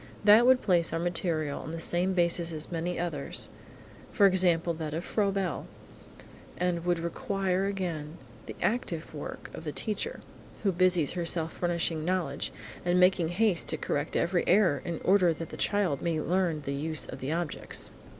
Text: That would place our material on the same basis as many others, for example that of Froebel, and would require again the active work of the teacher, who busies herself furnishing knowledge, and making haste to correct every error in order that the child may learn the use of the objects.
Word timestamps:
That 0.23 0.47
would 0.47 0.63
place 0.63 0.91
our 0.91 0.97
material 0.99 1.59
on 1.61 1.69
the 1.73 1.79
same 1.79 2.13
basis 2.13 2.51
as 2.53 2.71
many 2.71 2.97
others, 2.97 3.49
for 4.11 4.25
example 4.25 4.73
that 4.73 4.95
of 4.95 5.05
Froebel, 5.05 5.67
and 6.57 6.83
would 6.85 6.97
require 6.97 7.65
again 7.67 8.17
the 8.47 8.55
active 8.63 9.13
work 9.13 9.51
of 9.53 9.63
the 9.63 9.71
teacher, 9.71 10.21
who 10.63 10.71
busies 10.71 11.11
herself 11.11 11.53
furnishing 11.53 12.03
knowledge, 12.03 12.51
and 12.83 12.99
making 12.99 13.27
haste 13.27 13.67
to 13.67 13.77
correct 13.77 14.15
every 14.15 14.43
error 14.47 14.81
in 14.83 14.99
order 15.03 15.35
that 15.35 15.49
the 15.49 15.55
child 15.55 16.01
may 16.01 16.19
learn 16.19 16.61
the 16.61 16.73
use 16.73 17.05
of 17.05 17.19
the 17.19 17.31
objects. 17.31 17.91